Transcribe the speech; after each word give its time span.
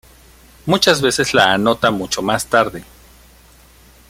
Muchas 0.65 0.99
veces 0.99 1.31
la 1.35 1.53
anota 1.53 1.91
mucho 1.91 2.23
más 2.23 2.47
tarde. 2.47 2.83